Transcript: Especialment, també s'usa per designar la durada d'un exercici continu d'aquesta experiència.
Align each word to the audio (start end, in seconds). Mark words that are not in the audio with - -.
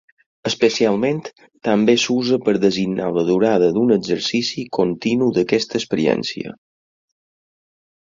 Especialment, 0.49 1.17
també 1.67 1.93
s'usa 2.03 2.39
per 2.47 2.55
designar 2.63 3.09
la 3.17 3.25
durada 3.27 3.67
d'un 3.75 3.93
exercici 3.97 4.63
continu 4.79 5.29
d'aquesta 5.37 5.79
experiència. 5.81 6.55